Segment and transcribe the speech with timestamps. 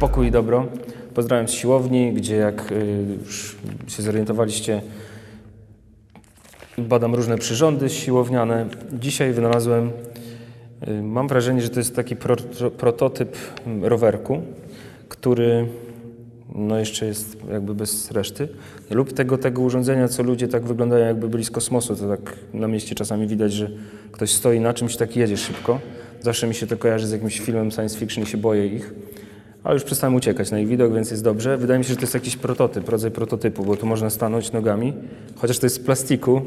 [0.00, 0.66] pokój i dobro.
[1.14, 3.56] Pozdrawiam z siłowni, gdzie jak y, już
[3.88, 4.82] się zorientowaliście,
[6.78, 8.66] badam różne przyrządy siłowniane.
[8.92, 9.90] Dzisiaj wynalazłem,
[10.88, 12.36] y, mam wrażenie, że to jest taki pro,
[12.78, 13.36] prototyp
[13.82, 14.42] rowerku,
[15.08, 15.66] który
[16.54, 18.48] no jeszcze jest jakby bez reszty,
[18.90, 21.96] lub tego, tego urządzenia, co ludzie tak wyglądają, jakby byli z kosmosu.
[21.96, 23.70] To tak na mieście czasami widać, że
[24.12, 25.80] ktoś stoi na czymś, tak jedzie szybko.
[26.20, 28.94] Zawsze mi się to kojarzy z jakimś filmem science fiction i się boję ich.
[29.64, 31.56] Ale już przestałem uciekać na ich widok, więc jest dobrze.
[31.56, 34.92] Wydaje mi się, że to jest jakiś prototyp, rodzaj prototypu, bo tu można stanąć nogami,
[35.36, 36.42] chociaż to jest z plastiku.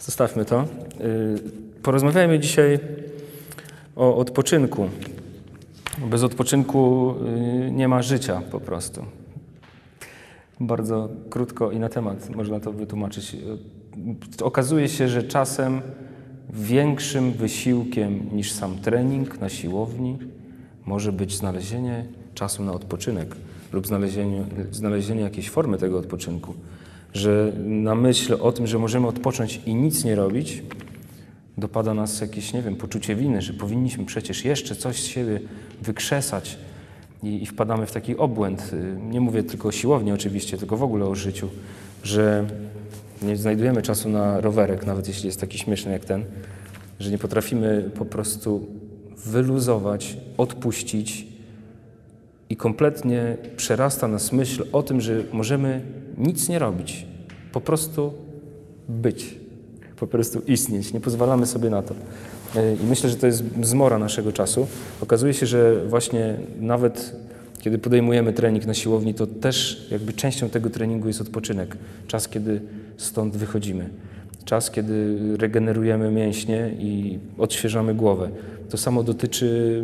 [0.00, 0.64] Zostawmy to.
[1.00, 1.38] Yy,
[1.82, 2.78] porozmawiajmy dzisiaj
[3.96, 4.88] o odpoczynku.
[6.10, 7.14] Bez odpoczynku
[7.64, 9.04] yy, nie ma życia po prostu.
[10.60, 13.36] Bardzo krótko i na temat można to wytłumaczyć.
[14.42, 15.80] Okazuje się, że czasem
[16.50, 20.18] większym wysiłkiem niż sam trening na siłowni
[20.88, 23.36] może być znalezienie czasu na odpoczynek
[23.72, 26.54] lub znalezienie, znalezienie jakiejś formy tego odpoczynku.
[27.12, 30.62] Że na myśl o tym, że możemy odpocząć i nic nie robić,
[31.58, 35.40] dopada nas jakieś, nie wiem, poczucie winy, że powinniśmy przecież jeszcze coś z siebie
[35.82, 36.58] wykrzesać
[37.22, 38.70] i, i wpadamy w taki obłęd.
[39.10, 41.48] Nie mówię tylko o siłowni oczywiście, tylko w ogóle o życiu,
[42.02, 42.46] że
[43.22, 46.24] nie znajdujemy czasu na rowerek, nawet jeśli jest taki śmieszny jak ten,
[47.00, 48.66] że nie potrafimy po prostu
[49.26, 51.26] wyluzować, odpuścić
[52.50, 55.82] i kompletnie przerasta nas myśl o tym, że możemy
[56.18, 57.06] nic nie robić,
[57.52, 58.12] po prostu
[58.88, 59.34] być,
[59.96, 60.92] po prostu istnieć.
[60.92, 61.94] Nie pozwalamy sobie na to.
[62.82, 64.66] I myślę, że to jest zmora naszego czasu.
[65.00, 67.16] Okazuje się, że właśnie nawet
[67.58, 71.76] kiedy podejmujemy trening na siłowni, to też jakby częścią tego treningu jest odpoczynek.
[72.06, 72.60] Czas, kiedy
[72.96, 73.90] stąd wychodzimy.
[74.48, 78.30] Czas, kiedy regenerujemy mięśnie i odświeżamy głowę.
[78.70, 79.82] To samo dotyczy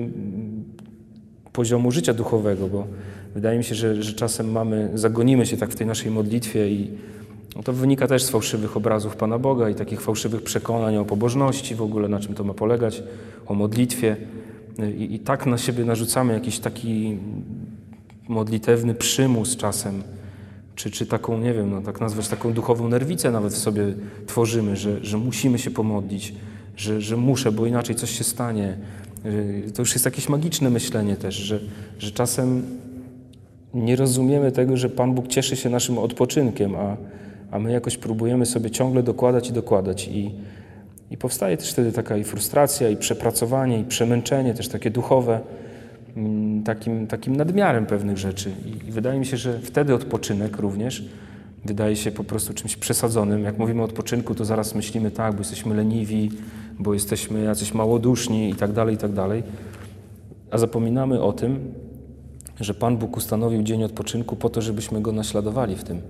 [1.52, 2.86] poziomu życia duchowego, bo
[3.34, 6.90] wydaje mi się, że, że czasem mamy, zagonimy się tak w tej naszej modlitwie i
[7.56, 11.74] no to wynika też z fałszywych obrazów Pana Boga i takich fałszywych przekonań o pobożności
[11.74, 13.02] w ogóle, na czym to ma polegać,
[13.46, 14.16] o modlitwie.
[14.98, 17.18] I, i tak na siebie narzucamy jakiś taki
[18.28, 20.02] modlitewny przymus czasem,
[20.74, 23.94] czy, czy taką, nie wiem, no, tak nazwać taką duchową nerwicę nawet w sobie
[24.26, 26.34] tworzymy, że, że musimy się pomodlić,
[26.76, 28.76] że, że muszę, bo inaczej coś się stanie.
[29.74, 31.60] To już jest jakieś magiczne myślenie też, że,
[31.98, 32.62] że czasem
[33.74, 36.96] nie rozumiemy tego, że Pan Bóg cieszy się naszym odpoczynkiem, a,
[37.50, 40.08] a my jakoś próbujemy sobie ciągle dokładać i dokładać.
[40.08, 40.34] I,
[41.10, 45.40] I powstaje też wtedy taka i frustracja, i przepracowanie, i przemęczenie, też takie duchowe,
[46.64, 48.50] takim, takim nadmiarem pewnych rzeczy.
[48.66, 51.04] I, wydaje mi się, że wtedy odpoczynek również
[51.64, 53.44] wydaje się po prostu czymś przesadzonym.
[53.44, 56.30] Jak mówimy o odpoczynku, to zaraz myślimy tak, bo jesteśmy leniwi,
[56.78, 59.42] bo jesteśmy jacyś małoduszni i tak dalej, i tak dalej.
[60.50, 61.72] A zapominamy o tym,
[62.60, 66.00] że Pan Bóg ustanowił dzień odpoczynku po to, żebyśmy Go naśladowali w tym.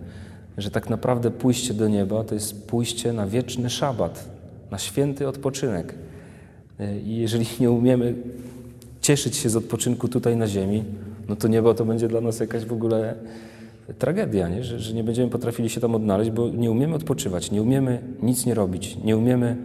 [0.59, 4.28] Że tak naprawdę pójście do nieba to jest pójście na wieczny szabat,
[4.71, 5.94] na święty odpoczynek.
[7.04, 8.15] I jeżeli nie umiemy
[9.04, 10.84] cieszyć się z odpoczynku tutaj na ziemi,
[11.28, 13.15] no to niebo to będzie dla nas jakaś w ogóle
[13.98, 14.65] tragedia, nie?
[14.65, 18.47] Że, że nie będziemy potrafili się tam odnaleźć, bo nie umiemy odpoczywać, nie umiemy nic
[18.47, 19.56] nie robić, nie umiemy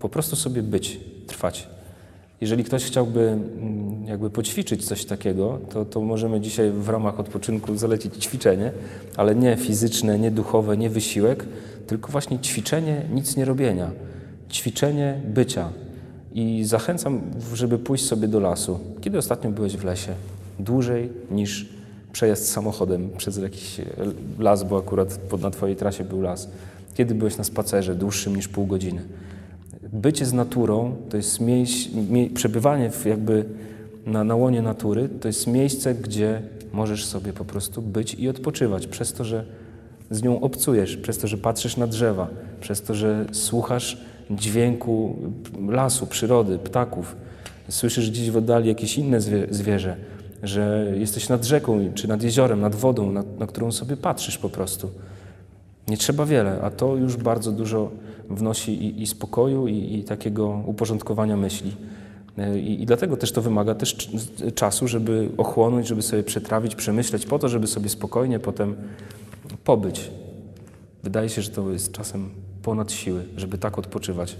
[0.00, 1.68] po prostu sobie być, trwać.
[2.40, 7.76] Jeżeli ktoś chciałby mm, jakby poćwiczyć coś takiego, to, to możemy dzisiaj w ramach odpoczynku
[7.76, 8.72] zalecić ćwiczenie,
[9.16, 11.44] ale nie fizyczne, nie duchowe, nie wysiłek,
[11.86, 13.90] tylko właśnie ćwiczenie nic nie robienia,
[14.50, 15.83] ćwiczenie bycia.
[16.34, 17.20] I zachęcam,
[17.54, 18.78] żeby pójść sobie do lasu.
[19.00, 20.12] Kiedy ostatnio byłeś w lesie?
[20.58, 21.68] Dłużej niż
[22.12, 23.80] przejazd samochodem przez jakiś
[24.38, 26.48] las, bo akurat na Twojej trasie był las.
[26.94, 29.02] Kiedy byłeś na spacerze dłuższym niż pół godziny?
[29.92, 31.90] Bycie z naturą to jest miejsce,
[32.34, 33.44] przebywanie w jakby
[34.06, 36.42] na, na łonie natury, to jest miejsce, gdzie
[36.72, 39.44] możesz sobie po prostu być i odpoczywać, przez to, że
[40.10, 42.28] z nią obcujesz, przez to, że patrzysz na drzewa,
[42.60, 45.16] przez to, że słuchasz dźwięku
[45.68, 47.16] lasu, przyrody, ptaków.
[47.68, 49.20] Słyszysz gdzieś w oddali jakieś inne
[49.50, 49.96] zwierzę,
[50.42, 54.48] że jesteś nad rzeką, czy nad jeziorem, nad wodą, na, na którą sobie patrzysz po
[54.48, 54.90] prostu.
[55.88, 57.90] Nie trzeba wiele, a to już bardzo dużo
[58.30, 61.76] wnosi i, i spokoju, i, i, takiego uporządkowania myśli.
[62.56, 64.10] I, I, dlatego też to wymaga też
[64.54, 68.74] czasu, żeby ochłonąć, żeby sobie przetrawić, przemyśleć, po to, żeby sobie spokojnie potem
[69.64, 70.10] pobyć.
[71.04, 72.30] Wydaje się, że to jest czasem
[72.62, 74.36] ponad siły, żeby tak odpoczywać,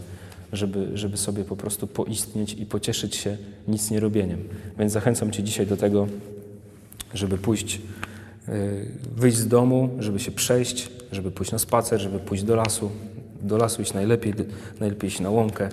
[0.53, 3.37] żeby, żeby sobie po prostu poistnieć i pocieszyć się
[3.69, 4.39] nic nie robieniem.
[4.79, 6.07] Więc zachęcam Cię dzisiaj do tego,
[7.15, 7.81] żeby pójść,
[8.49, 12.91] y, wyjść z domu, żeby się przejść, żeby pójść na spacer, żeby pójść do lasu.
[13.43, 14.35] Do lasu iść najlepiej,
[14.81, 15.69] najlepiej iść na łąkę.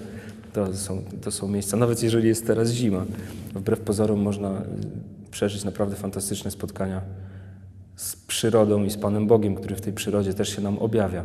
[0.54, 3.06] To są, to są miejsca, nawet jeżeli jest teraz zima.
[3.54, 4.62] Wbrew pozorom można
[5.32, 7.02] przeżyć naprawdę fantastyczne spotkania
[8.02, 11.24] z przyrodą i z Panem Bogiem, który w tej przyrodzie też się nam objawia.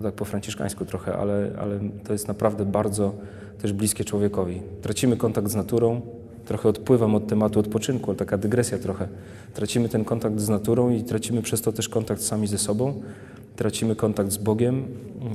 [0.00, 3.14] No tak po franciszkańsku trochę, ale, ale to jest naprawdę bardzo
[3.62, 4.62] też bliskie człowiekowi.
[4.82, 6.00] Tracimy kontakt z naturą,
[6.44, 9.08] trochę odpływam od tematu odpoczynku, ale taka dygresja trochę.
[9.54, 13.02] Tracimy ten kontakt z naturą i tracimy przez to też kontakt sami ze sobą,
[13.56, 14.84] tracimy kontakt z Bogiem,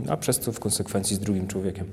[0.10, 1.86] a przez to w konsekwencji z drugim człowiekiem.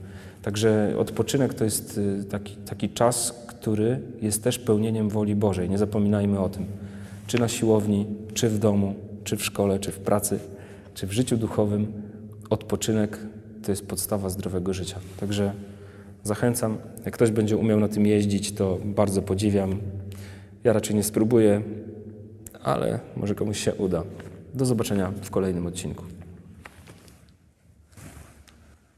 [0.43, 5.71] Także odpoczynek to jest y, taki, taki czas, który jest też pełnieniem woli Bożej.
[5.71, 6.67] Nie zapominajmy o tym.
[7.27, 8.95] Czy na siłowni, czy w domu,
[9.25, 10.39] czy w szkole, czy w pracy,
[10.95, 11.93] czy w życiu duchowym,
[12.51, 13.19] odpoczynek
[13.63, 14.99] to jest podstawa zdrowego życia.
[15.21, 15.53] Także
[16.23, 16.77] zachęcam.
[17.05, 19.79] Jak ktoś będzie umiał na tym jeździć, to bardzo podziwiam.
[20.65, 21.63] Ja raczej nie spróbuję,
[22.63, 24.03] ale może komuś się uda.
[24.55, 26.05] Do zobaczenia w kolejnym odcinku.